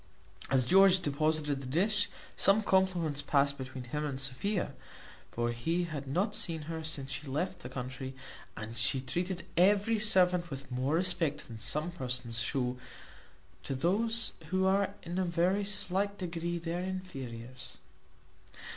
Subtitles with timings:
[0.49, 4.73] As George deposited the dish, some compliments passed between him and Sophia
[5.29, 8.15] (for he had not seen her since she left the country,
[8.57, 12.79] and she treated every servant with more respect than some persons shew
[13.61, 17.77] to those who are in a very slight degree their inferiors).